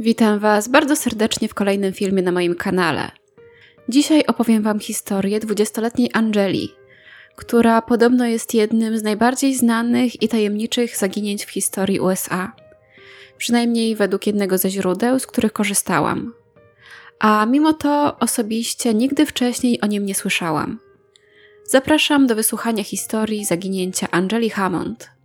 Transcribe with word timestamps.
Witam 0.00 0.38
Was 0.38 0.68
bardzo 0.68 0.96
serdecznie 0.96 1.48
w 1.48 1.54
kolejnym 1.54 1.92
filmie 1.92 2.22
na 2.22 2.32
moim 2.32 2.54
kanale. 2.54 3.10
Dzisiaj 3.88 4.24
opowiem 4.26 4.62
Wam 4.62 4.80
historię 4.80 5.40
20-letniej 5.40 6.10
Angeli, 6.12 6.72
która 7.36 7.82
podobno 7.82 8.26
jest 8.26 8.54
jednym 8.54 8.98
z 8.98 9.02
najbardziej 9.02 9.54
znanych 9.54 10.22
i 10.22 10.28
tajemniczych 10.28 10.96
zaginięć 10.96 11.44
w 11.44 11.50
historii 11.50 12.00
USA. 12.00 12.52
Przynajmniej 13.38 13.96
według 13.96 14.26
jednego 14.26 14.58
ze 14.58 14.70
źródeł, 14.70 15.18
z 15.18 15.26
których 15.26 15.52
korzystałam. 15.52 16.34
A 17.18 17.46
mimo 17.46 17.72
to 17.72 18.16
osobiście 18.18 18.94
nigdy 18.94 19.26
wcześniej 19.26 19.80
o 19.80 19.86
nim 19.86 20.06
nie 20.06 20.14
słyszałam. 20.14 20.78
Zapraszam 21.64 22.26
do 22.26 22.34
wysłuchania 22.34 22.84
historii 22.84 23.44
zaginięcia 23.44 24.10
Angeli 24.10 24.50
Hammond. 24.50 25.17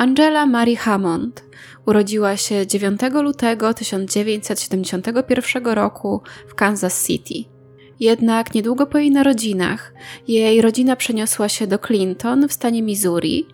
Angela 0.00 0.46
Mary 0.46 0.76
Hammond 0.76 1.44
urodziła 1.86 2.36
się 2.36 2.66
9 2.66 3.00
lutego 3.22 3.74
1971 3.74 5.66
roku 5.66 6.22
w 6.48 6.54
Kansas 6.54 7.06
City. 7.06 7.34
Jednak 8.00 8.54
niedługo 8.54 8.86
po 8.86 8.98
jej 8.98 9.10
narodzinach 9.10 9.92
jej 10.28 10.62
rodzina 10.62 10.96
przeniosła 10.96 11.48
się 11.48 11.66
do 11.66 11.78
Clinton 11.78 12.48
w 12.48 12.52
stanie 12.52 12.82
Missouri, 12.82 13.46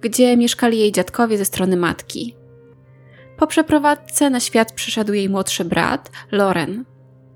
gdzie 0.00 0.36
mieszkali 0.36 0.78
jej 0.78 0.92
dziadkowie 0.92 1.38
ze 1.38 1.44
strony 1.44 1.76
matki. 1.76 2.36
Po 3.38 3.46
przeprowadzce 3.46 4.30
na 4.30 4.40
świat 4.40 4.72
przyszedł 4.72 5.12
jej 5.12 5.28
młodszy 5.28 5.64
brat, 5.64 6.10
Loren. 6.32 6.84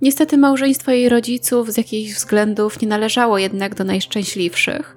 Niestety 0.03 0.39
małżeństwo 0.39 0.91
jej 0.91 1.09
rodziców 1.09 1.73
z 1.73 1.77
jakichś 1.77 2.15
względów 2.15 2.81
nie 2.81 2.89
należało 2.89 3.39
jednak 3.39 3.75
do 3.75 3.85
najszczęśliwszych 3.85 4.97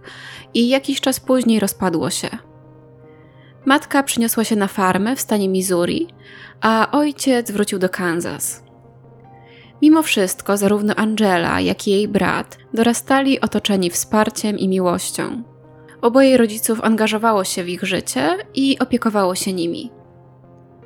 i 0.54 0.70
jakiś 0.70 1.02
czas 1.02 1.20
później 1.20 1.59
rozpadło 1.59 2.09
się. 2.09 2.48
Matka 3.66 4.03
przeniosła 4.03 4.44
się 4.44 4.56
na 4.56 4.67
farmę 4.67 5.16
w 5.16 5.22
stanie 5.22 5.50
Missouri, 5.50 6.08
a 6.61 6.92
ojciec 6.92 7.52
wrócił 7.52 7.80
do 7.80 7.89
Kansas. 7.89 8.64
Mimo 9.81 10.03
wszystko, 10.03 10.58
zarówno 10.58 10.95
Angela, 10.95 11.61
jak 11.61 11.88
i 11.88 11.92
jej 11.92 12.08
brat 12.08 12.58
dorastali 12.73 13.42
otoczeni 13.42 13.89
wsparciem 13.89 14.58
i 14.58 14.67
miłością. 14.67 15.44
Oboje 16.02 16.38
rodziców 16.38 16.84
angażowało 16.84 17.44
się 17.44 17.64
w 17.64 17.69
ich 17.69 17.84
życie 17.84 18.38
i 18.53 18.80
opiekowało 18.80 19.36
się 19.36 19.53
nimi. 19.53 19.91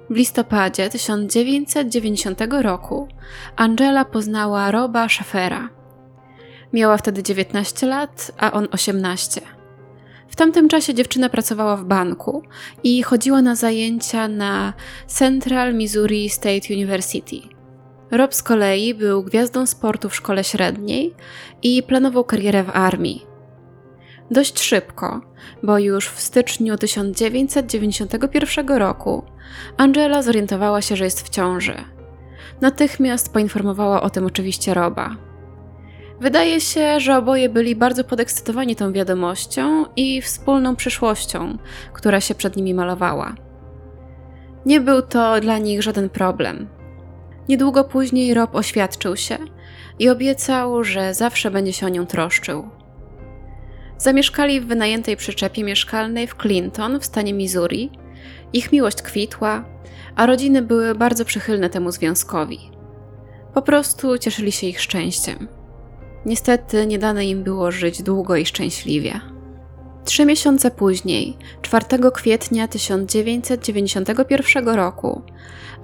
W 0.10 0.16
listopadzie 0.16 0.90
1990 0.90 2.40
roku 2.62 3.08
Angela 3.56 4.06
poznała 4.06 4.72
Roba 4.72 5.10
Schaffera. 5.10 5.70
Miała 6.74 6.98
wtedy 6.98 7.24
19 7.24 7.88
lat, 7.88 8.32
a 8.38 8.52
on 8.52 8.68
18. 8.72 9.42
W 10.34 10.36
tamtym 10.36 10.70
czasie 10.70 10.94
dziewczyna 10.94 11.30
pracowała 11.30 11.78
w 11.78 11.86
banku 11.86 12.44
i 12.84 13.04
chodziła 13.04 13.42
na 13.42 13.56
zajęcia 13.56 14.28
na 14.28 14.74
Central 15.08 15.74
Missouri 15.74 16.30
State 16.30 16.74
University. 16.74 17.36
Rob 18.12 18.34
z 18.34 18.44
kolei 18.44 18.94
był 18.94 19.24
gwiazdą 19.24 19.66
sportu 19.66 20.10
w 20.10 20.16
szkole 20.16 20.44
średniej 20.44 21.16
i 21.64 21.84
planował 21.84 22.24
karierę 22.24 22.64
w 22.64 22.70
armii. 22.70 23.26
Dość 24.32 24.60
szybko, 24.60 25.22
bo 25.64 25.80
już 25.80 26.10
w 26.10 26.20
styczniu 26.20 26.78
1991 26.78 28.68
roku 28.68 29.24
Angela 29.78 30.22
zorientowała 30.22 30.82
się, 30.82 30.96
że 30.96 31.06
jest 31.06 31.28
w 31.28 31.30
ciąży. 31.30 31.76
Natychmiast 32.62 33.34
poinformowała 33.34 34.02
o 34.02 34.10
tym 34.10 34.26
oczywiście 34.26 34.74
Roba. 34.74 35.33
Wydaje 36.22 36.62
się, 36.62 37.00
że 37.00 37.18
oboje 37.18 37.50
byli 37.50 37.76
bardzo 37.76 38.04
podekscytowani 38.04 38.76
tą 38.76 38.94
wiadomością 38.94 39.86
i 39.96 40.22
wspólną 40.22 40.76
przyszłością, 40.76 41.58
która 41.94 42.22
się 42.22 42.36
przed 42.36 42.56
nimi 42.56 42.74
malowała. 42.74 43.36
Nie 44.66 44.82
był 44.82 45.02
to 45.02 45.42
dla 45.42 45.58
nich 45.58 45.84
żaden 45.84 46.10
problem. 46.10 46.68
Niedługo 47.50 47.84
później 47.84 48.34
Rob 48.34 48.56
oświadczył 48.56 49.18
się 49.18 49.38
i 50.00 50.10
obiecał, 50.10 50.84
że 50.84 51.14
zawsze 51.14 51.52
będzie 51.52 51.74
się 51.74 51.86
o 51.86 51.90
nią 51.90 52.06
troszczył. 52.06 52.70
Zamieszkali 53.98 54.62
w 54.62 54.66
wynajętej 54.66 55.18
przyczepie 55.18 55.64
mieszkalnej 55.64 56.28
w 56.28 56.36
Clinton 56.36 57.00
w 57.00 57.06
stanie 57.06 57.34
Missouri. 57.34 57.92
Ich 58.54 58.72
miłość 58.72 59.02
kwitła, 59.02 59.66
a 60.16 60.26
rodziny 60.26 60.62
były 60.62 60.96
bardzo 60.96 61.26
przychylne 61.26 61.70
temu 61.70 61.92
związkowi. 61.92 62.60
Po 63.54 63.62
prostu 63.62 64.18
cieszyli 64.18 64.52
się 64.52 64.68
ich 64.68 64.82
szczęściem. 64.82 65.48
Niestety 66.26 66.88
nie 66.88 67.00
dane 67.00 67.26
im 67.26 67.44
było 67.44 67.72
żyć 67.72 68.04
długo 68.04 68.36
i 68.36 68.46
szczęśliwie. 68.46 69.22
Trzy 70.06 70.26
miesiące 70.26 70.72
później, 70.72 71.38
4 71.62 71.86
kwietnia 72.14 72.68
1991 72.68 74.70
roku, 74.70 75.22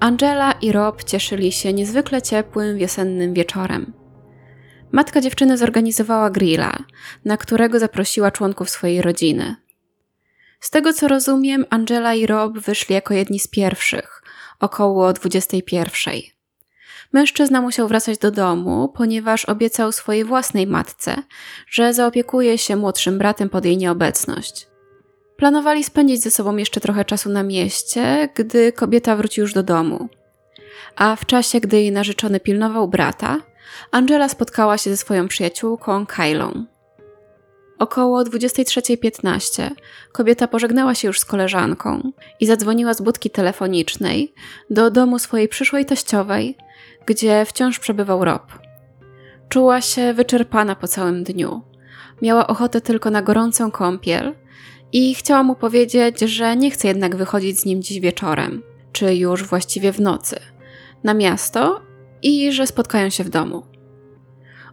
Angela 0.00 0.52
i 0.52 0.72
Rob 0.72 1.04
cieszyli 1.04 1.52
się 1.52 1.72
niezwykle 1.72 2.22
ciepłym 2.22 2.78
wiosennym 2.78 3.34
wieczorem. 3.34 3.92
Matka 4.92 5.20
dziewczyny 5.20 5.58
zorganizowała 5.58 6.30
grilla, 6.30 6.78
na 7.24 7.36
którego 7.36 7.78
zaprosiła 7.78 8.30
członków 8.30 8.70
swojej 8.70 9.02
rodziny. 9.02 9.56
Z 10.60 10.70
tego 10.70 10.92
co 10.92 11.08
rozumiem, 11.08 11.64
Angela 11.70 12.14
i 12.14 12.26
Rob 12.26 12.58
wyszli 12.58 12.94
jako 12.94 13.14
jedni 13.14 13.38
z 13.38 13.48
pierwszych, 13.48 14.22
około 14.60 15.12
21. 15.12 16.39
Mężczyzna 17.12 17.60
musiał 17.60 17.88
wracać 17.88 18.18
do 18.18 18.30
domu, 18.30 18.92
ponieważ 18.96 19.44
obiecał 19.44 19.92
swojej 19.92 20.24
własnej 20.24 20.66
matce, 20.66 21.16
że 21.70 21.94
zaopiekuje 21.94 22.58
się 22.58 22.76
młodszym 22.76 23.18
bratem 23.18 23.48
pod 23.48 23.64
jej 23.64 23.76
nieobecność. 23.76 24.68
Planowali 25.36 25.84
spędzić 25.84 26.22
ze 26.22 26.30
sobą 26.30 26.56
jeszcze 26.56 26.80
trochę 26.80 27.04
czasu 27.04 27.30
na 27.30 27.42
mieście, 27.42 28.28
gdy 28.34 28.72
kobieta 28.72 29.16
wróci 29.16 29.40
już 29.40 29.52
do 29.52 29.62
domu. 29.62 30.08
A 30.96 31.16
w 31.16 31.26
czasie, 31.26 31.60
gdy 31.60 31.76
jej 31.76 31.92
narzeczony 31.92 32.40
pilnował 32.40 32.88
brata, 32.88 33.38
Angela 33.90 34.28
spotkała 34.28 34.78
się 34.78 34.90
ze 34.90 34.96
swoją 34.96 35.28
przyjaciółką 35.28 36.06
Kylą. 36.06 36.66
Około 37.78 38.22
23.15 38.22 39.70
kobieta 40.12 40.48
pożegnała 40.48 40.94
się 40.94 41.08
już 41.08 41.20
z 41.20 41.24
koleżanką 41.24 42.12
i 42.40 42.46
zadzwoniła 42.46 42.94
z 42.94 43.00
budki 43.00 43.30
telefonicznej 43.30 44.34
do 44.70 44.90
domu 44.90 45.18
swojej 45.18 45.48
przyszłej 45.48 45.84
teściowej, 45.84 46.56
gdzie 47.06 47.44
wciąż 47.44 47.78
przebywał 47.78 48.24
Rob. 48.24 48.52
Czuła 49.48 49.80
się 49.80 50.14
wyczerpana 50.14 50.74
po 50.74 50.88
całym 50.88 51.24
dniu. 51.24 51.62
Miała 52.22 52.46
ochotę 52.46 52.80
tylko 52.80 53.10
na 53.10 53.22
gorącą 53.22 53.70
kąpiel 53.70 54.34
i 54.92 55.14
chciała 55.14 55.42
mu 55.42 55.54
powiedzieć, 55.54 56.20
że 56.20 56.56
nie 56.56 56.70
chce 56.70 56.88
jednak 56.88 57.16
wychodzić 57.16 57.60
z 57.60 57.64
nim 57.64 57.82
dziś 57.82 58.00
wieczorem, 58.00 58.62
czy 58.92 59.14
już 59.14 59.44
właściwie 59.44 59.92
w 59.92 60.00
nocy, 60.00 60.36
na 61.04 61.14
miasto 61.14 61.80
i 62.22 62.52
że 62.52 62.66
spotkają 62.66 63.10
się 63.10 63.24
w 63.24 63.30
domu. 63.30 63.62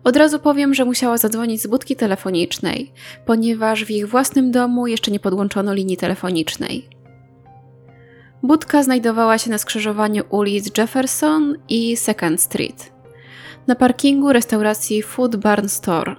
Od 0.04 0.16
razu 0.16 0.40
powiem, 0.40 0.74
że 0.74 0.86
musiała 0.86 1.18
zadzwonić 1.18 1.62
z 1.62 1.68
budki 1.68 1.96
telefonicznej, 1.96 2.92
ponieważ 3.26 3.86
w 3.86 3.92
ich 3.92 4.10
własnym 4.10 4.52
domu 4.52 4.88
jeszcze 4.88 5.12
nie 5.12 5.20
podłączono 5.20 5.74
linii 5.74 5.98
telefonicznej. 5.98 6.90
Budka 8.44 8.84
znajdowała 8.84 9.38
się 9.38 9.50
na 9.50 9.58
skrzyżowaniu 9.58 10.24
ulic 10.30 10.78
Jefferson 10.78 11.56
i 11.70 11.98
Second 11.98 12.42
Street. 12.42 12.92
Na 13.68 13.76
parkingu 13.76 14.34
restauracji 14.34 15.04
Food 15.04 15.36
Barn 15.36 15.68
Store, 15.68 16.16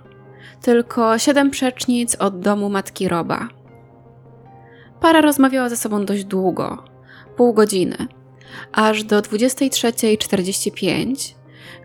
tylko 0.62 1.18
siedem 1.18 1.50
przecznic 1.50 2.14
od 2.14 2.40
domu 2.40 2.70
matki 2.70 3.08
Roba. 3.08 3.48
Para 5.00 5.20
rozmawiała 5.20 5.68
ze 5.68 5.76
sobą 5.76 6.04
dość 6.04 6.24
długo 6.24 6.84
pół 7.36 7.54
godziny 7.54 7.96
aż 8.72 9.04
do 9.04 9.20
23.45, 9.20 11.34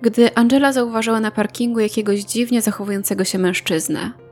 gdy 0.02 0.36
Angela 0.36 0.74
zauważyła 0.74 1.20
na 1.20 1.32
parkingu 1.32 1.80
jakiegoś 1.80 2.20
dziwnie 2.20 2.62
zachowującego 2.62 3.24
się 3.24 3.38
mężczyznę. 3.38 4.23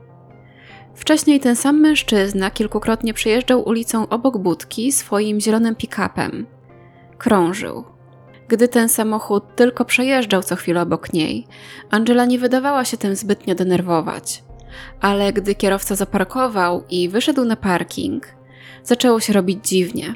Wcześniej 0.94 1.40
ten 1.40 1.56
sam 1.56 1.80
mężczyzna 1.80 2.50
kilkukrotnie 2.50 3.14
przejeżdżał 3.14 3.68
ulicą 3.68 4.08
obok 4.08 4.38
budki 4.38 4.92
swoim 4.92 5.40
zielonym 5.40 5.74
pick-upem. 5.74 6.44
Krążył. 7.18 7.84
Gdy 8.48 8.68
ten 8.68 8.88
samochód 8.88 9.56
tylko 9.56 9.84
przejeżdżał 9.84 10.42
co 10.42 10.56
chwilę 10.56 10.82
obok 10.82 11.12
niej, 11.12 11.46
Angela 11.90 12.24
nie 12.24 12.38
wydawała 12.38 12.84
się 12.84 12.96
tym 12.96 13.16
zbytnio 13.16 13.54
denerwować. 13.54 14.44
Ale 15.00 15.32
gdy 15.32 15.54
kierowca 15.54 15.94
zaparkował 15.94 16.84
i 16.90 17.08
wyszedł 17.08 17.44
na 17.44 17.56
parking, 17.56 18.26
zaczęło 18.84 19.20
się 19.20 19.32
robić 19.32 19.68
dziwnie. 19.68 20.14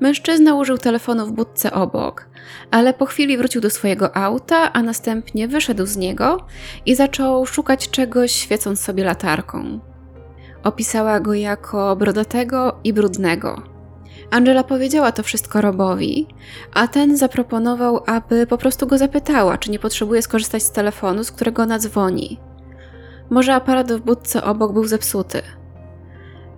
Mężczyzna 0.00 0.54
użył 0.54 0.78
telefonu 0.78 1.26
w 1.26 1.32
budce 1.32 1.72
obok, 1.72 2.28
ale 2.70 2.94
po 2.94 3.06
chwili 3.06 3.38
wrócił 3.38 3.60
do 3.60 3.70
swojego 3.70 4.16
auta, 4.16 4.72
a 4.72 4.82
następnie 4.82 5.48
wyszedł 5.48 5.86
z 5.86 5.96
niego 5.96 6.46
i 6.86 6.94
zaczął 6.94 7.46
szukać 7.46 7.90
czegoś, 7.90 8.32
świecąc 8.32 8.80
sobie 8.80 9.04
latarką. 9.04 9.80
Opisała 10.64 11.20
go 11.20 11.34
jako 11.34 11.96
brodatego 11.96 12.80
i 12.84 12.92
brudnego. 12.92 13.62
Angela 14.30 14.64
powiedziała 14.64 15.12
to 15.12 15.22
wszystko 15.22 15.60
Robowi, 15.60 16.26
a 16.74 16.88
ten 16.88 17.16
zaproponował, 17.16 18.02
aby 18.06 18.46
po 18.46 18.58
prostu 18.58 18.86
go 18.86 18.98
zapytała, 18.98 19.58
czy 19.58 19.70
nie 19.70 19.78
potrzebuje 19.78 20.22
skorzystać 20.22 20.62
z 20.62 20.72
telefonu, 20.72 21.24
z 21.24 21.32
którego 21.32 21.62
ona 21.62 21.78
dzwoni. 21.78 22.40
Może 23.30 23.54
aparat 23.54 23.92
w 23.92 24.00
budce 24.00 24.44
obok 24.44 24.72
był 24.72 24.84
zepsuty. 24.84 25.42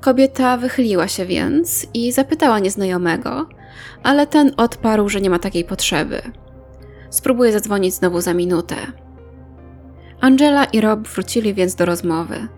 Kobieta 0.01 0.57
wychyliła 0.57 1.09
się 1.09 1.27
więc 1.27 1.87
i 1.95 2.13
zapytała 2.13 2.59
nieznajomego, 2.59 3.49
ale 4.03 4.27
ten 4.27 4.53
odparł, 4.57 5.09
że 5.09 5.21
nie 5.21 5.31
ma 5.31 5.39
takiej 5.39 5.65
potrzeby. 5.65 6.23
Spróbuję 7.11 7.53
zadzwonić 7.53 7.95
znowu 7.95 8.21
za 8.21 8.35
minutę. 8.35 8.77
Angela 10.21 10.65
i 10.65 10.81
Rob 10.81 11.09
wrócili 11.09 11.55
więc 11.55 11.75
do 11.75 11.85
rozmowy. 11.85 12.49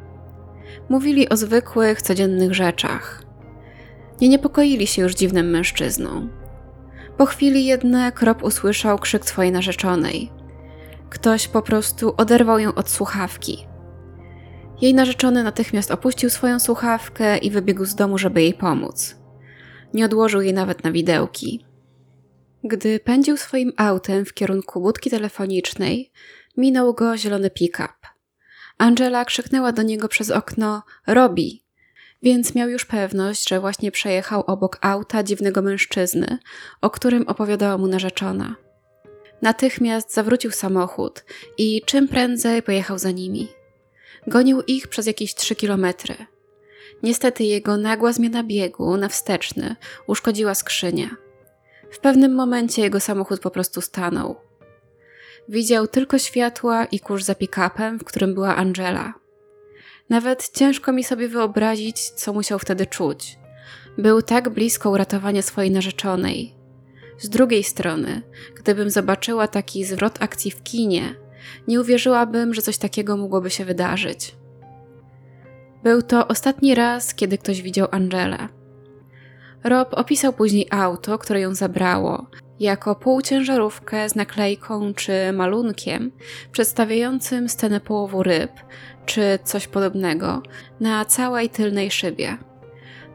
Mówili 0.89 1.29
o 1.29 1.37
zwykłych, 1.37 2.03
codziennych 2.03 2.55
rzeczach. 2.55 3.23
Nie 4.21 4.29
niepokoili 4.29 4.87
się 4.87 5.03
już 5.03 5.15
dziwnym 5.15 5.51
mężczyzną. 5.51 6.29
Po 7.17 7.27
chwili 7.27 7.65
jednak 7.67 8.23
Rob 8.23 8.43
usłyszał 8.45 8.99
krzyk 8.99 9.27
swojej 9.27 9.53
narzeczonej. 9.53 10.31
Ktoś 11.11 11.49
po 11.49 11.63
prostu 11.63 12.15
oderwał 12.17 12.59
ją 12.59 12.75
od 12.75 12.91
słuchawki. 12.91 13.67
Jej 14.83 14.95
narzeczony 14.95 15.43
natychmiast 15.45 15.91
opuścił 15.91 16.31
swoją 16.31 16.61
słuchawkę 16.61 17.39
i 17.39 17.51
wybiegł 17.51 17.85
z 17.85 17.95
domu, 17.95 18.19
żeby 18.19 18.43
jej 18.43 18.55
pomóc. 18.55 19.17
Nie 19.95 20.05
odłożył 20.05 20.41
jej 20.41 20.53
nawet 20.53 20.85
na 20.85 20.93
widełki. 20.93 21.65
Gdy 22.65 23.01
pędził 23.01 23.37
swoim 23.37 23.73
autem 23.77 24.25
w 24.25 24.35
kierunku 24.35 24.81
budki 24.81 25.11
telefonicznej, 25.11 26.13
minął 26.57 26.95
go 26.95 27.17
zielony 27.17 27.51
pick-up. 27.51 27.93
Angela 28.79 29.25
krzyknęła 29.25 29.73
do 29.73 29.83
niego 29.83 30.09
przez 30.09 30.31
okno: 30.31 30.83
Robi! 31.07 31.65
Więc 32.23 32.55
miał 32.55 32.69
już 32.69 32.85
pewność, 32.85 33.49
że 33.49 33.61
właśnie 33.61 33.91
przejechał 33.91 34.41
obok 34.47 34.79
auta 34.81 35.23
dziwnego 35.23 35.63
mężczyzny, 35.63 36.39
o 36.81 36.91
którym 36.91 37.29
opowiadała 37.29 37.79
mu 37.79 37.87
narzeczona. 37.87 38.55
Natychmiast 39.43 40.15
zawrócił 40.15 40.51
samochód 40.51 41.25
i 41.59 41.83
czym 41.87 42.09
prędzej 42.09 42.63
pojechał 42.63 42.99
za 42.99 43.11
nimi. 43.11 43.62
Gonił 44.27 44.63
ich 44.63 44.89
przez 44.89 45.07
jakieś 45.07 45.35
trzy 45.35 45.57
kilometry. 45.57 46.15
Niestety 47.03 47.45
jego 47.45 47.77
nagła 47.77 48.13
zmiana 48.13 48.45
biegu 48.45 48.97
na 48.97 49.09
wsteczny 49.09 49.77
uszkodziła 50.07 50.55
skrzynię. 50.55 51.11
W 51.91 51.99
pewnym 51.99 52.35
momencie 52.35 52.83
jego 52.83 53.01
samochód 53.01 53.41
po 53.41 53.51
prostu 53.51 53.81
stanął. 53.81 54.37
Widział 55.49 55.87
tylko 55.87 56.19
światła 56.19 56.85
i 56.85 57.01
kurz 57.01 57.23
za 57.23 57.35
pick-upem, 57.35 57.99
w 57.99 58.05
którym 58.05 58.35
była 58.35 58.57
Angela. 58.57 59.15
Nawet 60.09 60.51
ciężko 60.51 60.93
mi 60.93 61.05
sobie 61.05 61.29
wyobrazić, 61.29 62.11
co 62.11 62.33
musiał 62.33 62.59
wtedy 62.59 62.87
czuć. 62.87 63.39
Był 63.99 64.23
tak 64.23 64.49
blisko 64.49 64.91
uratowania 64.91 65.43
swojej 65.43 65.71
narzeczonej. 65.71 66.55
Z 67.19 67.29
drugiej 67.29 67.65
strony, 67.65 68.23
gdybym 68.55 68.91
zobaczyła 68.91 69.49
taki 69.49 69.85
zwrot 69.85 70.23
akcji 70.23 70.51
w 70.51 70.63
kinie, 70.63 71.15
nie 71.69 71.81
uwierzyłabym, 71.81 72.55
że 72.55 72.63
coś 72.63 72.79
takiego 72.79 73.17
mogłoby 73.17 73.51
się 73.51 73.65
wydarzyć. 73.65 74.37
Był 75.83 76.03
to 76.03 76.29
ostatni 76.29 76.75
raz, 76.75 77.15
kiedy 77.15 77.39
ktoś 77.39 77.63
widział 77.63 77.89
Angelę. 77.91 78.49
Rob 79.65 79.95
opisał 79.95 80.33
później 80.33 80.67
auto, 80.71 81.19
które 81.19 81.41
ją 81.41 81.55
zabrało, 81.55 82.27
jako 82.61 82.95
półciężarówkę 82.95 84.09
z 84.09 84.15
naklejką 84.15 84.95
czy 84.95 85.13
malunkiem 85.33 86.13
przedstawiającym 86.53 87.49
scenę 87.49 87.81
połowu 87.81 88.23
ryb, 88.23 88.51
czy 89.07 89.39
coś 89.45 89.69
podobnego, 89.69 90.43
na 90.81 91.05
całej 91.05 91.49
tylnej 91.49 91.91
szybie. 91.91 92.37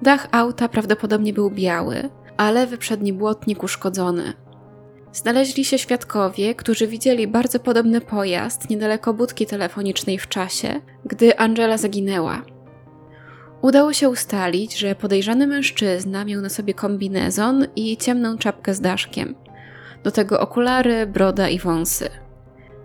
Dach 0.01 0.27
auta 0.31 0.69
prawdopodobnie 0.69 1.33
był 1.33 1.51
biały, 1.51 2.09
a 2.37 2.51
lewy 2.51 2.77
przedni 2.77 3.13
błotnik 3.13 3.63
uszkodzony. 3.63 4.33
Znaleźli 5.13 5.65
się 5.65 5.77
świadkowie, 5.77 6.55
którzy 6.55 6.87
widzieli 6.87 7.27
bardzo 7.27 7.59
podobny 7.59 8.01
pojazd 8.01 8.69
niedaleko 8.69 9.13
budki 9.13 9.45
telefonicznej 9.45 10.17
w 10.17 10.27
czasie, 10.27 10.81
gdy 11.05 11.37
Angela 11.37 11.77
zaginęła. 11.77 12.41
Udało 13.61 13.93
się 13.93 14.09
ustalić, 14.09 14.77
że 14.77 14.95
podejrzany 14.95 15.47
mężczyzna 15.47 16.25
miał 16.25 16.41
na 16.41 16.49
sobie 16.49 16.73
kombinezon 16.73 17.67
i 17.75 17.97
ciemną 17.97 18.37
czapkę 18.37 18.73
z 18.73 18.81
daszkiem. 18.81 19.35
Do 20.03 20.11
tego 20.11 20.39
okulary, 20.39 21.07
broda 21.07 21.49
i 21.49 21.59
wąsy. 21.59 22.09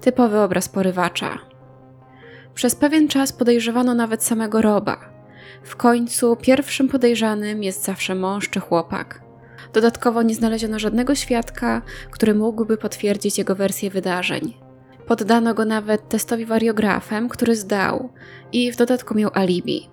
Typowy 0.00 0.40
obraz 0.40 0.68
porywacza. 0.68 1.38
Przez 2.54 2.75
pewien 2.75 3.08
czas 3.08 3.32
podejrzewano 3.32 3.94
nawet 3.94 4.25
samego 4.25 4.62
Roba. 4.62 4.96
W 5.62 5.76
końcu 5.76 6.36
pierwszym 6.36 6.88
podejrzanym 6.88 7.62
jest 7.62 7.84
zawsze 7.84 8.14
mąż 8.14 8.50
czy 8.50 8.60
chłopak. 8.60 9.22
Dodatkowo 9.72 10.22
nie 10.22 10.34
znaleziono 10.34 10.78
żadnego 10.78 11.14
świadka, 11.14 11.82
który 12.10 12.34
mógłby 12.34 12.76
potwierdzić 12.76 13.38
jego 13.38 13.54
wersję 13.54 13.90
wydarzeń. 13.90 14.54
Poddano 15.06 15.54
go 15.54 15.64
nawet 15.64 16.08
testowi 16.08 16.46
wariografem, 16.46 17.28
który 17.28 17.56
zdał 17.56 18.08
i 18.52 18.72
w 18.72 18.76
dodatku 18.76 19.14
miał 19.14 19.30
alibi. 19.34 19.88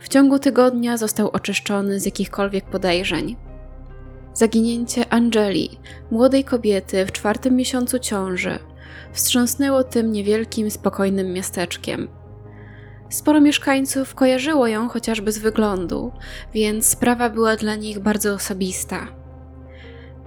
W 0.00 0.08
ciągu 0.08 0.38
tygodnia 0.38 0.96
został 0.96 1.30
oczyszczony 1.30 2.00
z 2.00 2.06
jakichkolwiek 2.06 2.64
podejrzeń. 2.64 3.36
Zaginięcie 4.34 5.12
Angeli, 5.12 5.78
młodej 6.10 6.44
kobiety 6.44 7.06
w 7.06 7.12
czwartym 7.12 7.56
miesiącu 7.56 7.98
ciąży, 7.98 8.58
wstrząsnęło 9.12 9.84
tym 9.84 10.12
niewielkim, 10.12 10.70
spokojnym 10.70 11.32
miasteczkiem. 11.32 12.08
Sporo 13.08 13.40
mieszkańców 13.40 14.14
kojarzyło 14.14 14.66
ją 14.66 14.88
chociażby 14.88 15.32
z 15.32 15.38
wyglądu, 15.38 16.12
więc 16.54 16.86
sprawa 16.86 17.30
była 17.30 17.56
dla 17.56 17.74
nich 17.74 17.98
bardzo 17.98 18.34
osobista. 18.34 19.08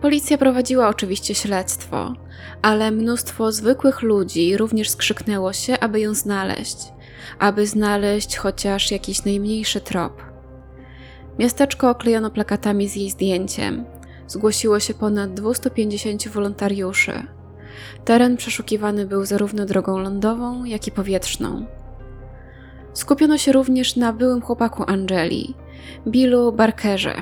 Policja 0.01 0.37
prowadziła 0.37 0.87
oczywiście 0.87 1.35
śledztwo, 1.35 2.13
ale 2.61 2.91
mnóstwo 2.91 3.51
zwykłych 3.51 4.01
ludzi 4.01 4.57
również 4.57 4.89
skrzyknęło 4.89 5.53
się, 5.53 5.79
aby 5.79 5.99
ją 5.99 6.13
znaleźć, 6.13 6.77
aby 7.39 7.67
znaleźć 7.67 8.37
chociaż 8.37 8.91
jakiś 8.91 9.25
najmniejszy 9.25 9.81
trop. 9.81 10.21
Miasteczko 11.39 11.89
oklejono 11.89 12.31
plakatami 12.31 12.89
z 12.89 12.95
jej 12.95 13.09
zdjęciem. 13.09 13.85
Zgłosiło 14.27 14.79
się 14.79 14.93
ponad 14.93 15.33
250 15.33 16.27
wolontariuszy. 16.27 17.23
Teren 18.05 18.37
przeszukiwany 18.37 19.05
był 19.05 19.25
zarówno 19.25 19.65
drogą 19.65 19.97
lądową, 19.97 20.63
jak 20.63 20.87
i 20.87 20.91
powietrzną. 20.91 21.65
Skupiono 22.93 23.37
się 23.37 23.51
również 23.51 23.95
na 23.95 24.13
byłym 24.13 24.41
chłopaku 24.41 24.83
Angeli, 24.87 25.55
Billu 26.07 26.51
Barkerze. 26.51 27.21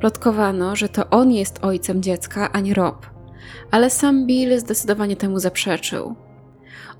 Plotkowano, 0.00 0.76
że 0.76 0.88
to 0.88 1.10
on 1.10 1.32
jest 1.32 1.64
ojcem 1.64 2.02
dziecka, 2.02 2.52
a 2.52 2.60
nie 2.60 2.74
Rob, 2.74 3.06
ale 3.70 3.90
sam 3.90 4.26
Bill 4.26 4.60
zdecydowanie 4.60 5.16
temu 5.16 5.38
zaprzeczył. 5.38 6.14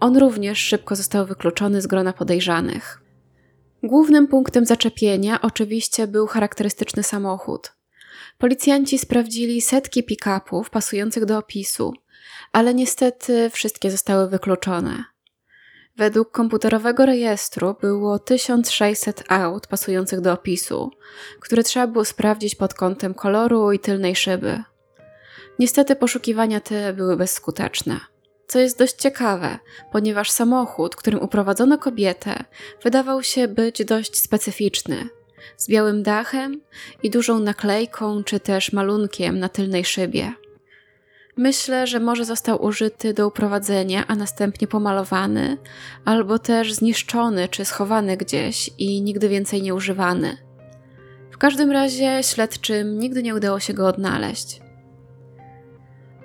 On 0.00 0.16
również 0.16 0.58
szybko 0.58 0.96
został 0.96 1.26
wykluczony 1.26 1.82
z 1.82 1.86
grona 1.86 2.12
podejrzanych. 2.12 3.02
Głównym 3.82 4.26
punktem 4.26 4.66
zaczepienia 4.66 5.40
oczywiście 5.42 6.06
był 6.06 6.26
charakterystyczny 6.26 7.02
samochód. 7.02 7.72
Policjanci 8.38 8.98
sprawdzili 8.98 9.60
setki 9.60 10.04
pick-upów 10.04 10.70
pasujących 10.70 11.24
do 11.24 11.38
opisu, 11.38 11.92
ale 12.52 12.74
niestety 12.74 13.50
wszystkie 13.50 13.90
zostały 13.90 14.28
wykluczone. 14.28 15.04
Według 15.96 16.30
komputerowego 16.30 17.06
rejestru 17.06 17.76
było 17.80 18.18
1600 18.18 19.24
aut 19.28 19.66
pasujących 19.66 20.20
do 20.20 20.32
opisu, 20.32 20.90
które 21.40 21.62
trzeba 21.62 21.86
było 21.86 22.04
sprawdzić 22.04 22.54
pod 22.54 22.74
kątem 22.74 23.14
koloru 23.14 23.72
i 23.72 23.78
tylnej 23.78 24.16
szyby. 24.16 24.62
Niestety 25.58 25.96
poszukiwania 25.96 26.60
te 26.60 26.92
były 26.92 27.16
bezskuteczne. 27.16 28.00
Co 28.46 28.58
jest 28.58 28.78
dość 28.78 28.94
ciekawe, 28.94 29.58
ponieważ 29.92 30.30
samochód, 30.30 30.96
którym 30.96 31.22
uprowadzono 31.22 31.78
kobietę, 31.78 32.44
wydawał 32.82 33.22
się 33.22 33.48
być 33.48 33.84
dość 33.84 34.22
specyficzny, 34.22 35.08
z 35.56 35.68
białym 35.68 36.02
dachem 36.02 36.60
i 37.02 37.10
dużą 37.10 37.38
naklejką 37.38 38.24
czy 38.24 38.40
też 38.40 38.72
malunkiem 38.72 39.38
na 39.38 39.48
tylnej 39.48 39.84
szybie. 39.84 40.32
Myślę, 41.38 41.86
że 41.86 42.00
może 42.00 42.24
został 42.24 42.64
użyty 42.64 43.14
do 43.14 43.28
uprowadzenia, 43.28 44.06
a 44.06 44.14
następnie 44.14 44.66
pomalowany, 44.66 45.58
albo 46.04 46.38
też 46.38 46.72
zniszczony 46.72 47.48
czy 47.48 47.64
schowany 47.64 48.16
gdzieś 48.16 48.70
i 48.78 49.02
nigdy 49.02 49.28
więcej 49.28 49.62
nie 49.62 49.74
używany. 49.74 50.36
W 51.30 51.38
każdym 51.38 51.70
razie 51.70 52.22
śledczym 52.22 52.98
nigdy 52.98 53.22
nie 53.22 53.34
udało 53.34 53.60
się 53.60 53.74
go 53.74 53.86
odnaleźć. 53.88 54.60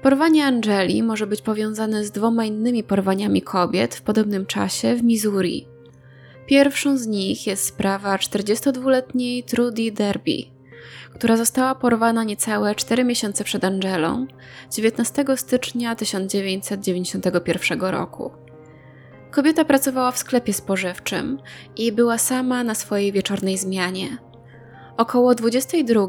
Porwanie 0.01 0.45
Angeli 0.45 1.03
może 1.03 1.27
być 1.27 1.41
powiązane 1.41 2.05
z 2.05 2.11
dwoma 2.11 2.45
innymi 2.45 2.83
porwaniami 2.83 3.41
kobiet 3.41 3.95
w 3.95 4.01
podobnym 4.01 4.45
czasie 4.45 4.95
w 4.95 5.03
Missouri. 5.03 5.67
Pierwszą 6.45 6.97
z 6.97 7.07
nich 7.07 7.47
jest 7.47 7.65
sprawa 7.65 8.17
42-letniej 8.17 9.43
Trudy 9.43 9.91
Derby, 9.91 10.60
która 11.21 11.37
została 11.37 11.75
porwana 11.75 12.23
niecałe 12.23 12.75
4 12.75 13.03
miesiące 13.03 13.43
przed 13.43 13.63
Angelą, 13.63 14.27
19 14.71 15.25
stycznia 15.35 15.95
1991 15.95 17.81
roku. 17.81 18.31
Kobieta 19.31 19.65
pracowała 19.65 20.11
w 20.11 20.17
sklepie 20.17 20.53
spożywczym 20.53 21.39
i 21.75 21.91
była 21.91 22.17
sama 22.17 22.63
na 22.63 22.75
swojej 22.75 23.11
wieczornej 23.11 23.57
zmianie. 23.57 24.17
Około 24.97 25.35
22 25.35 26.07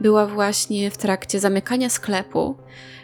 była 0.00 0.26
właśnie 0.26 0.90
w 0.90 0.96
trakcie 0.96 1.40
zamykania 1.40 1.88
sklepu, 1.90 2.56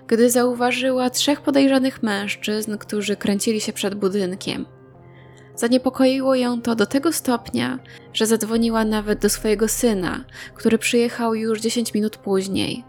gdy 0.07 0.31
zauważyła 0.31 1.11
trzech 1.11 1.41
podejrzanych 1.41 2.03
mężczyzn, 2.03 2.79
którzy 2.79 3.17
kręcili 3.17 3.61
się 3.61 3.73
przed 3.73 3.95
budynkiem. 3.95 4.67
Zaniepokoiło 5.63 6.35
ją 6.35 6.63
to 6.63 6.75
do 6.75 6.87
tego 6.87 7.13
stopnia, 7.13 7.79
że 8.13 8.27
zadzwoniła 8.27 8.85
nawet 8.85 9.19
do 9.19 9.29
swojego 9.29 9.69
syna, 9.69 10.25
który 10.55 10.79
przyjechał 10.79 11.35
już 11.35 11.61
10 11.61 11.95
minut 11.95 12.17
później. 12.17 12.85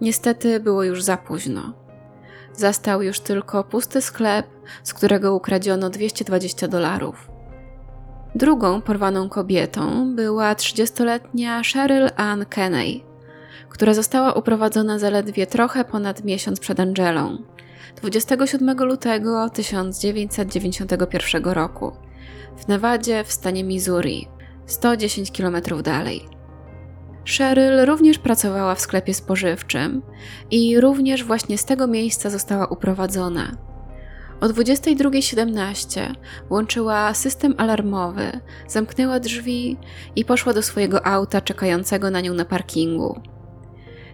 Niestety 0.00 0.60
było 0.60 0.84
już 0.84 1.02
za 1.02 1.16
późno. 1.16 1.72
Zastał 2.52 3.02
już 3.02 3.20
tylko 3.20 3.64
pusty 3.64 4.00
sklep, 4.00 4.46
z 4.82 4.94
którego 4.94 5.34
ukradziono 5.34 5.90
220 5.90 6.68
dolarów. 6.68 7.30
Drugą 8.34 8.82
porwaną 8.82 9.28
kobietą 9.28 10.14
była 10.14 10.54
30-letnia 10.54 11.62
Cheryl 11.72 12.10
Ann 12.16 12.46
Kenney, 12.46 13.04
która 13.68 13.94
została 13.94 14.32
uprowadzona 14.32 14.98
zaledwie 14.98 15.46
trochę 15.46 15.84
ponad 15.84 16.24
miesiąc 16.24 16.60
przed 16.60 16.80
Angelą. 16.80 17.38
27 17.96 18.78
lutego 18.78 19.50
1991 19.50 21.44
roku 21.44 21.92
w 22.56 22.68
Nevadzie 22.68 23.24
w 23.24 23.32
stanie 23.32 23.64
Missouri, 23.64 24.28
110 24.66 25.30
km 25.30 25.56
dalej. 25.82 26.28
Cheryl 27.38 27.86
również 27.86 28.18
pracowała 28.18 28.74
w 28.74 28.80
sklepie 28.80 29.14
spożywczym 29.14 30.02
i 30.50 30.80
również 30.80 31.24
właśnie 31.24 31.58
z 31.58 31.64
tego 31.64 31.86
miejsca 31.86 32.30
została 32.30 32.66
uprowadzona. 32.66 33.56
O 34.40 34.46
22.17 34.46 36.14
włączyła 36.48 37.14
system 37.14 37.54
alarmowy, 37.58 38.40
zamknęła 38.68 39.20
drzwi 39.20 39.76
i 40.16 40.24
poszła 40.24 40.52
do 40.52 40.62
swojego 40.62 41.06
auta 41.06 41.40
czekającego 41.40 42.10
na 42.10 42.20
nią 42.20 42.34
na 42.34 42.44
parkingu. 42.44 43.20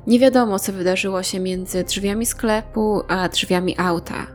Nie 0.07 0.19
wiadomo, 0.19 0.59
co 0.59 0.73
wydarzyło 0.73 1.23
się 1.23 1.41
między 1.41 1.85
drzwiami 1.85 2.27
sklepu 2.27 3.03
a 3.09 3.29
drzwiami 3.29 3.75
auta. 3.79 4.27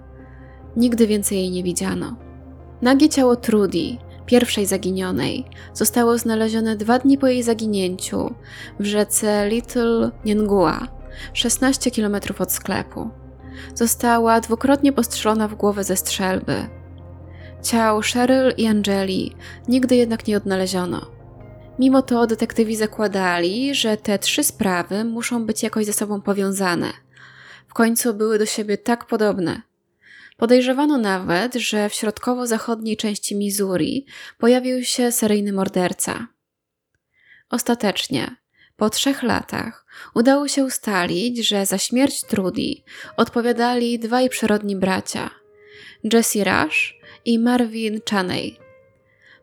Nigdy 0.76 1.08
więcej 1.08 1.38
jej 1.38 1.52
nie 1.52 1.64
widziano. 1.64 2.16
Nagie 2.82 3.10
ciało 3.10 3.36
Trudy, 3.36 3.98
pierwszej 4.26 4.66
zaginionej, 4.66 5.46
zostało 5.74 6.18
znalezione 6.18 6.76
dwa 6.76 7.00
dni 7.00 7.18
po 7.18 7.28
jej 7.28 7.44
zaginięciu 7.44 8.34
w 8.80 8.86
rzece 8.86 9.50
Little 9.50 10.12
Niengua, 10.26 10.88
16 11.34 11.92
km 11.92 12.16
od 12.40 12.52
sklepu. 12.52 13.10
Została 13.76 14.42
dwukrotnie 14.42 14.94
postrzelona 14.94 15.48
w 15.48 15.56
głowę 15.56 15.84
ze 15.84 15.96
strzelby. 15.96 16.56
Ciał 17.64 18.02
Cheryl 18.14 18.54
i 18.58 18.68
Angeli 18.68 19.36
nigdy 19.68 19.96
jednak 19.96 20.28
nie 20.28 20.38
odnaleziono. 20.38 21.17
Mimo 21.80 22.02
to 22.02 22.28
detektywi 22.28 22.76
zakładali, 22.76 23.76
że 23.76 23.98
te 23.98 24.20
trzy 24.20 24.44
sprawy 24.44 25.04
muszą 25.04 25.46
być 25.46 25.64
jakoś 25.64 25.86
ze 25.86 25.94
sobą 25.94 26.22
powiązane. 26.22 26.94
W 27.68 27.74
końcu 27.74 28.14
były 28.14 28.40
do 28.40 28.46
siebie 28.46 28.78
tak 28.78 29.06
podobne. 29.06 29.62
Podejrzewano 30.38 30.98
nawet, 30.98 31.56
że 31.56 31.90
w 31.90 31.94
środkowo-zachodniej 31.94 32.98
części 32.98 33.36
Missouri 33.36 34.06
pojawił 34.38 34.84
się 34.84 35.12
seryjny 35.12 35.54
morderca. 35.54 36.28
Ostatecznie, 37.50 38.36
po 38.76 38.90
trzech 38.90 39.24
latach, 39.24 39.86
udało 40.16 40.48
się 40.48 40.64
ustalić, 40.64 41.48
że 41.48 41.66
za 41.66 41.78
śmierć 41.78 42.22
Trudy 42.22 42.74
odpowiadali 43.18 44.00
dwaj 44.00 44.30
przyrodni 44.30 44.76
bracia 44.76 45.30
Jesse 46.04 46.44
Rush 46.44 46.96
i 47.26 47.40
Marvin 47.40 48.00
Chaney. 48.10 48.67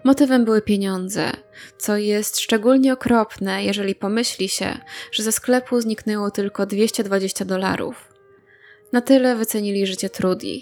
Motywem 0.05 0.45
były 0.45 0.63
pieniądze, 0.63 1.33
co 1.79 1.97
jest 1.97 2.41
szczególnie 2.41 2.93
okropne, 2.93 3.65
jeżeli 3.65 3.95
pomyśli 3.95 4.49
się, 4.49 4.79
że 5.13 5.23
ze 5.23 5.33
sklepu 5.33 5.81
zniknęło 5.81 6.31
tylko 6.31 6.67
220 6.67 7.45
dolarów. 7.45 8.09
Na 8.93 9.01
tyle 9.01 9.37
wycenili 9.37 9.87
życie 9.87 10.11
Trudy. 10.11 10.61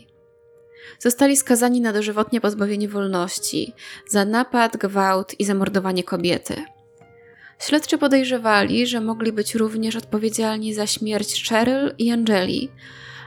Zostali 0.99 1.37
skazani 1.37 1.81
na 1.81 1.93
dożywotnie 1.93 2.41
pozbawienie 2.41 2.89
wolności 2.89 3.73
za 4.09 4.25
napad, 4.25 4.77
gwałt 4.77 5.41
i 5.41 5.45
zamordowanie 5.45 6.05
kobiety. 6.05 6.55
Śledczy 7.59 7.99
podejrzewali, 7.99 8.87
że 8.87 9.01
mogli 9.01 9.33
być 9.33 9.55
również 9.55 9.97
odpowiedzialni 9.97 10.75
za 10.75 10.87
śmierć 10.87 11.49
Cheryl 11.49 11.95
i 11.99 12.11
Angeli, 12.11 12.71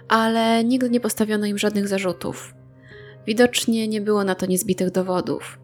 ale 0.07 0.63
nigdy 0.63 0.89
nie 0.89 0.99
postawiono 0.99 1.45
im 1.45 1.57
żadnych 1.57 1.87
zarzutów. 1.87 2.53
Widocznie 3.27 3.87
nie 3.87 4.01
było 4.01 4.23
na 4.23 4.35
to 4.35 4.45
niezbitych 4.45 4.91
dowodów. 4.91 5.57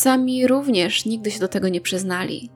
Sami 0.00 0.46
również 0.46 1.04
nigdy 1.04 1.30
się 1.30 1.40
do 1.40 1.48
tego 1.48 1.68
nie 1.68 1.80
przyznali. 1.80 2.50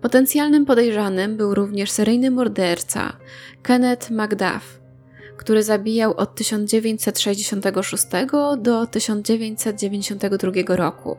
Potencjalnym 0.00 0.66
podejrzanym 0.66 1.36
był 1.36 1.54
również 1.54 1.90
seryjny 1.90 2.30
morderca 2.30 3.16
Kenneth 3.62 4.10
McDuff, 4.10 4.80
który 5.36 5.62
zabijał 5.62 6.14
od 6.16 6.34
1966 6.34 8.06
do 8.58 8.86
1992 8.86 10.76
roku. 10.76 11.16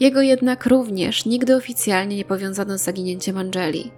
Jego 0.00 0.20
jednak 0.20 0.66
również 0.66 1.24
nigdy 1.24 1.56
oficjalnie 1.56 2.16
nie 2.16 2.24
powiązano 2.24 2.78
z 2.78 2.82
zaginięciem 2.82 3.38
Angeli. 3.38 3.90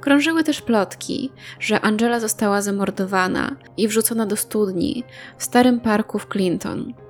Krążyły 0.00 0.44
też 0.44 0.62
plotki, 0.62 1.32
że 1.60 1.80
Angela 1.80 2.20
została 2.20 2.62
zamordowana 2.62 3.56
i 3.76 3.88
wrzucona 3.88 4.26
do 4.26 4.36
studni 4.36 5.04
w 5.38 5.44
starym 5.44 5.80
parku 5.80 6.18
w 6.18 6.28
Clinton. 6.28 7.01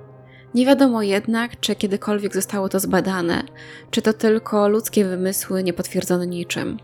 Nie 0.55 0.65
wiadomo 0.65 1.01
jednak, 1.01 1.59
czy 1.59 1.75
kiedykolwiek 1.75 2.33
zostało 2.33 2.69
to 2.69 2.79
zbadane, 2.79 3.43
czy 3.91 4.01
to 4.01 4.13
tylko 4.13 4.67
ludzkie 4.67 5.05
wymysły 5.05 5.63
niepotwierdzone 5.63 6.27
niczym. 6.27 6.77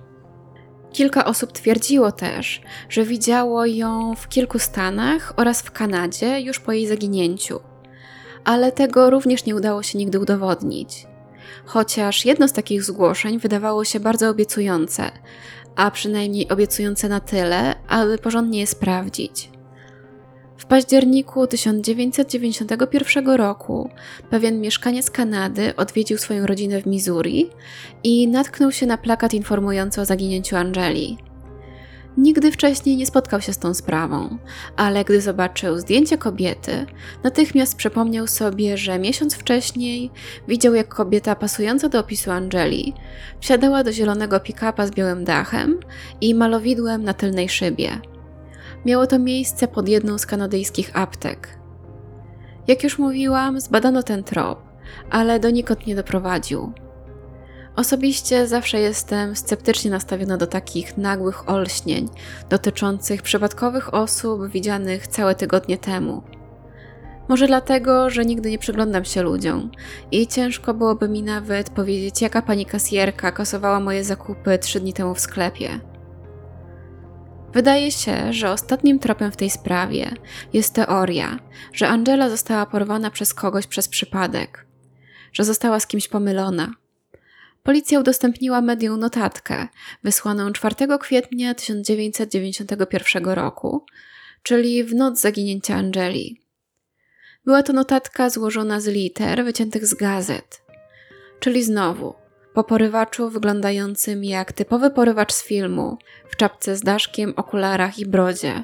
Kilka 0.94 1.26
osób 1.26 1.52
twierdziło 1.52 2.12
też, 2.12 2.62
że 2.90 3.04
widziało 3.04 3.66
ją 3.66 4.16
w 4.16 4.28
kilku 4.28 4.60
stanach 4.60 5.34
oraz 5.38 5.62
w 5.62 5.72
Kanadzie 5.72 6.42
już 6.42 6.60
po 6.60 6.72
jej 6.72 6.88
zaginięciu, 6.88 7.60
ale 8.44 8.72
tego 8.72 9.10
również 9.10 9.46
nie 9.46 9.56
udało 9.56 9.84
się 9.84 9.98
nigdy 9.98 10.20
udowodnić. 10.20 11.08
Chociaż 11.66 12.26
jedno 12.26 12.48
z 12.48 12.54
takich 12.54 12.84
zgłoszeń 12.84 13.40
wydawało 13.40 13.86
się 13.86 14.00
bardzo 14.00 14.30
obiecujące, 14.30 15.12
a 15.76 15.92
przynajmniej 15.92 16.50
obiecujące 16.50 17.10
na 17.10 17.20
tyle, 17.20 17.76
aby 17.88 18.18
porządnie 18.18 18.60
je 18.60 18.68
sprawdzić. 18.68 19.59
W 20.60 20.66
październiku 20.66 21.48
1991 21.48 23.30
roku 23.30 23.90
pewien 24.30 24.62
mieszkaniec 24.62 25.12
Kanady 25.12 25.76
odwiedził 25.76 26.18
swoją 26.18 26.46
rodzinę 26.46 26.82
w 26.82 26.86
Missouri 26.86 27.50
i 28.04 28.28
natknął 28.28 28.72
się 28.72 28.86
na 28.86 28.98
plakat 28.98 29.34
informujący 29.34 30.02
o 30.02 30.06
zaginięciu 30.06 30.56
Angeli. 30.56 31.18
Nigdy 32.18 32.52
wcześniej 32.52 32.98
nie 32.98 33.06
spotkał 33.06 33.42
się 33.42 33.54
z 33.54 33.58
tą 33.58 33.74
sprawą, 33.74 34.38
ale 34.76 35.06
gdy 35.06 35.22
zobaczył 35.22 35.80
zdjęcie 35.80 36.18
kobiety, 36.18 36.86
natychmiast 37.24 37.76
przypomniał 37.76 38.28
sobie, 38.28 38.78
że 38.78 39.00
miesiąc 39.00 39.36
wcześniej 39.36 40.12
widział, 40.48 40.74
jak 40.74 40.88
kobieta 40.88 41.36
pasująca 41.36 41.90
do 41.90 42.00
opisu 42.00 42.32
Angeli 42.32 42.94
wsiadała 43.40 43.84
do 43.84 43.92
zielonego 43.92 44.40
pick-upa 44.40 44.88
z 44.88 44.92
białym 44.92 45.24
dachem 45.24 45.80
i 46.22 46.36
malowidłem 46.36 47.04
na 47.04 47.14
tylnej 47.14 47.50
szybie. 47.50 48.02
Miało 48.86 49.08
to 49.08 49.20
miejsce 49.20 49.68
pod 49.68 49.90
jedną 49.90 50.18
z 50.18 50.26
kanadyjskich 50.26 50.92
aptek. 50.94 51.60
Jak 52.68 52.84
już 52.84 53.00
mówiłam, 53.00 53.60
zbadano 53.60 54.04
ten 54.04 54.24
trop, 54.24 54.60
ale 55.10 55.40
donikąd 55.40 55.88
nie 55.88 55.96
doprowadził. 55.96 56.74
Osobiście 57.76 58.48
zawsze 58.48 58.80
jestem 58.80 59.36
sceptycznie 59.36 59.92
nastawiona 59.92 60.38
do 60.38 60.48
takich 60.48 60.98
nagłych 60.98 61.50
olśnień 61.50 62.10
dotyczących 62.50 63.22
przypadkowych 63.22 63.94
osób 63.94 64.48
widzianych 64.48 65.08
całe 65.08 65.36
tygodnie 65.36 65.78
temu. 65.78 66.24
Może 67.30 67.48
dlatego, 67.48 68.10
że 68.10 68.26
nigdy 68.26 68.52
nie 68.52 68.58
przyglądam 68.58 69.06
się 69.06 69.22
ludziom 69.22 69.72
i 70.12 70.28
ciężko 70.28 70.74
byłoby 70.74 71.10
mi 71.10 71.24
nawet 71.24 71.70
powiedzieć, 71.70 72.22
jaka 72.22 72.42
pani 72.42 72.66
kasjerka 72.66 73.32
kasowała 73.32 73.80
moje 73.80 74.04
zakupy 74.04 74.58
trzy 74.58 74.80
dni 74.80 74.94
temu 74.94 75.16
w 75.16 75.20
sklepie. 75.20 75.80
Wydaje 77.54 77.92
się, 77.92 78.34
że 78.34 78.52
ostatnim 78.52 79.00
tropem 79.00 79.32
w 79.32 79.38
tej 79.38 79.50
sprawie 79.50 80.12
jest 80.54 80.74
teoria, 80.74 81.40
że 81.74 81.88
Angela 81.88 82.30
została 82.30 82.66
porwana 82.66 83.12
przez 83.12 83.34
kogoś 83.34 83.68
przez 83.68 83.88
przypadek, 83.88 84.66
że 85.34 85.44
została 85.44 85.80
z 85.80 85.88
kimś 85.88 86.08
pomylona. 86.08 86.74
Policja 87.64 88.00
udostępniła 88.00 88.62
medium 88.62 89.00
notatkę 89.00 89.68
wysłaną 90.04 90.54
4 90.54 90.76
kwietnia 91.00 91.54
1991 91.54 93.26
roku, 93.26 93.86
czyli 94.44 94.84
w 94.84 94.96
noc 94.96 95.22
zaginięcia 95.22 95.76
Angeli. 95.76 96.42
Była 97.46 97.64
to 97.64 97.74
notatka 97.74 98.30
złożona 98.30 98.80
z 98.80 98.88
liter 98.88 99.44
wyciętych 99.44 99.86
z 99.86 99.94
gazet, 99.94 100.62
czyli 101.40 101.64
znowu 101.64 102.14
po 102.60 102.64
porywaczu 102.64 103.30
wyglądającym 103.30 104.24
jak 104.24 104.54
typowy 104.54 104.90
porywacz 104.90 105.34
z 105.34 105.44
filmu, 105.44 105.98
w 106.30 106.36
czapce 106.36 106.76
z 106.76 106.82
daszkiem, 106.82 107.34
okularach 107.36 108.00
i 108.00 108.06
brodzie. 108.06 108.64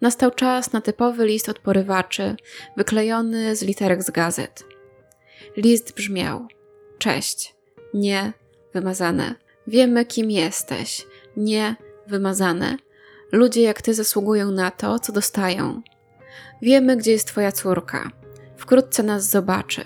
Nastał 0.00 0.30
czas 0.30 0.72
na 0.72 0.80
typowy 0.80 1.26
list 1.26 1.48
od 1.48 1.58
porywaczy, 1.58 2.36
wyklejony 2.76 3.56
z 3.56 3.62
literek 3.62 4.02
z 4.02 4.10
gazet. 4.10 4.64
List 5.56 5.94
brzmiał: 5.94 6.46
Cześć, 6.98 7.54
nie, 7.94 8.32
wymazane. 8.74 9.34
Wiemy, 9.66 10.04
kim 10.04 10.30
jesteś, 10.30 11.06
nie, 11.36 11.76
wymazane. 12.06 12.76
Ludzie 13.32 13.62
jak 13.62 13.82
ty 13.82 13.94
zasługują 13.94 14.50
na 14.50 14.70
to, 14.70 14.98
co 14.98 15.12
dostają. 15.12 15.82
Wiemy, 16.62 16.96
gdzie 16.96 17.12
jest 17.12 17.26
twoja 17.26 17.52
córka. 17.52 18.10
wkrótce 18.56 19.02
nas 19.02 19.28
zobaczy. 19.28 19.84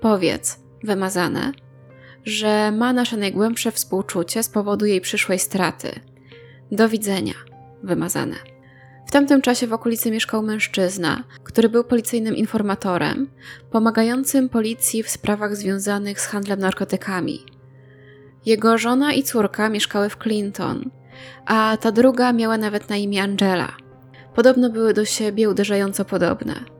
Powiedz, 0.00 0.58
wymazane, 0.82 1.52
że 2.24 2.72
ma 2.72 2.92
nasze 2.92 3.16
najgłębsze 3.16 3.72
współczucie 3.72 4.42
z 4.42 4.48
powodu 4.48 4.86
jej 4.86 5.00
przyszłej 5.00 5.38
straty. 5.38 6.00
Do 6.72 6.88
widzenia, 6.88 7.34
wymazane. 7.82 8.36
W 9.06 9.10
tamtym 9.10 9.42
czasie 9.42 9.66
w 9.66 9.72
okolicy 9.72 10.10
mieszkał 10.10 10.42
mężczyzna, 10.42 11.24
który 11.44 11.68
był 11.68 11.84
policyjnym 11.84 12.36
informatorem, 12.36 13.30
pomagającym 13.70 14.48
policji 14.48 15.02
w 15.02 15.10
sprawach 15.10 15.56
związanych 15.56 16.20
z 16.20 16.26
handlem 16.26 16.58
narkotykami. 16.60 17.46
Jego 18.46 18.78
żona 18.78 19.12
i 19.12 19.22
córka 19.22 19.68
mieszkały 19.68 20.08
w 20.08 20.18
Clinton, 20.18 20.90
a 21.46 21.76
ta 21.80 21.92
druga 21.92 22.32
miała 22.32 22.58
nawet 22.58 22.88
na 22.88 22.96
imię 22.96 23.22
Angela. 23.22 23.76
Podobno 24.34 24.70
były 24.70 24.94
do 24.94 25.04
siebie 25.04 25.50
uderzająco 25.50 26.04
podobne. 26.04 26.73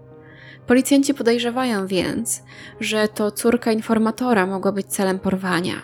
Policjanci 0.66 1.14
podejrzewają 1.14 1.86
więc, 1.86 2.42
że 2.80 3.08
to 3.08 3.30
córka 3.30 3.72
informatora 3.72 4.46
mogła 4.46 4.72
być 4.72 4.86
celem 4.86 5.18
porwania. 5.18 5.74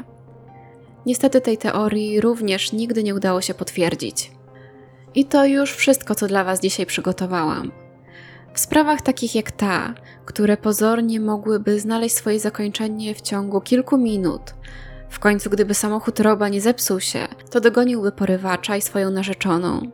Niestety 1.06 1.40
tej 1.40 1.58
teorii 1.58 2.20
również 2.20 2.72
nigdy 2.72 3.02
nie 3.02 3.14
udało 3.14 3.40
się 3.40 3.54
potwierdzić. 3.54 4.32
I 5.14 5.24
to 5.24 5.44
już 5.44 5.72
wszystko, 5.72 6.14
co 6.14 6.26
dla 6.26 6.44
Was 6.44 6.60
dzisiaj 6.60 6.86
przygotowałam. 6.86 7.72
W 8.54 8.60
sprawach 8.60 9.02
takich 9.02 9.34
jak 9.34 9.50
ta, 9.50 9.94
które 10.24 10.56
pozornie 10.56 11.20
mogłyby 11.20 11.80
znaleźć 11.80 12.14
swoje 12.14 12.40
zakończenie 12.40 13.14
w 13.14 13.20
ciągu 13.20 13.60
kilku 13.60 13.98
minut, 13.98 14.42
w 15.10 15.18
końcu, 15.18 15.50
gdyby 15.50 15.74
samochód 15.74 16.20
Roba 16.20 16.48
nie 16.48 16.60
zepsuł 16.60 17.00
się, 17.00 17.28
to 17.50 17.60
dogoniłby 17.60 18.12
porywacza 18.12 18.76
i 18.76 18.82
swoją 18.82 19.10
narzeczoną, 19.10 19.90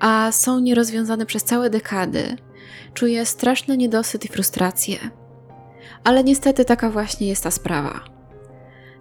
a 0.00 0.32
są 0.32 0.60
nierozwiązane 0.60 1.26
przez 1.26 1.44
całe 1.44 1.70
dekady, 1.70 2.36
czuję 2.94 3.26
straszny 3.26 3.76
niedosyt 3.76 4.24
i 4.24 4.28
frustrację. 4.28 4.98
Ale 6.04 6.24
niestety 6.24 6.64
taka 6.64 6.90
właśnie 6.90 7.28
jest 7.28 7.44
ta 7.44 7.50
sprawa. 7.50 8.04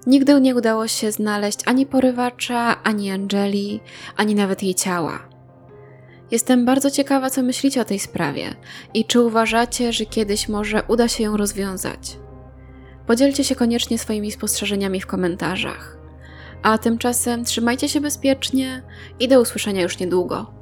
Nigdy 0.08 0.42
nie 0.42 0.56
udało 0.56 0.88
się 0.88 1.12
znaleźć 1.12 1.60
ani 1.66 1.86
porywacza, 1.86 2.84
ani 2.84 3.12
Angeli, 3.12 3.80
ani 4.18 4.36
nawet 4.36 4.64
jej 4.64 4.76
ciała. 4.76 5.30
Jestem 6.32 6.66
bardzo 6.66 6.92
ciekawa, 6.92 7.30
co 7.30 7.44
myślicie 7.44 7.82
o 7.82 7.86
tej 7.86 8.00
sprawie 8.00 8.56
i 8.94 9.06
czy 9.06 9.22
uważacie, 9.22 9.94
że 9.94 10.06
kiedyś 10.06 10.50
może 10.50 10.84
uda 10.88 11.08
się 11.08 11.24
ją 11.24 11.38
rozwiązać. 11.38 12.18
Podzielcie 13.08 13.44
się 13.44 13.56
koniecznie 13.56 13.98
swoimi 13.98 14.32
spostrzeżeniami 14.32 15.02
w 15.02 15.08
komentarzach. 15.08 15.98
A 16.64 16.78
tymczasem 16.78 17.46
trzymajcie 17.46 17.90
się 17.90 18.02
bezpiecznie 18.02 18.84
i 19.20 19.28
do 19.28 19.42
usłyszenia 19.42 19.82
już 19.82 20.00
niedługo. 20.00 20.61